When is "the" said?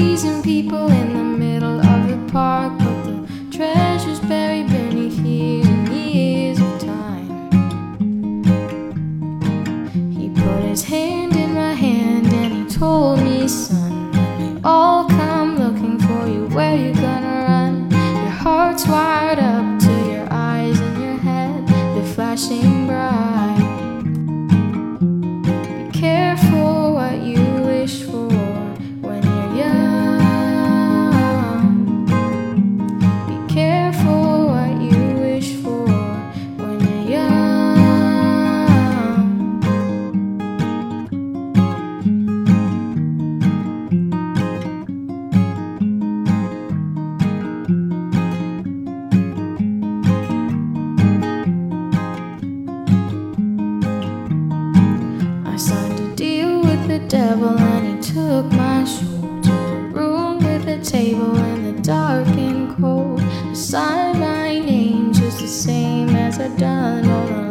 1.12-1.24, 2.08-2.32, 3.02-3.26, 61.62-61.82, 65.40-65.46